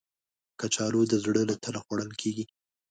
[0.59, 2.45] کچالو د زړه له تله خوړل کېږي